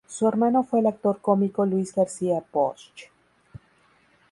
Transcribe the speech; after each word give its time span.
Su 0.07 0.27
hermano 0.27 0.63
fue 0.63 0.79
el 0.79 0.87
actor 0.87 1.19
cómico 1.21 1.63
Luis 1.63 1.93
García 1.93 2.43
Bosch. 2.51 3.07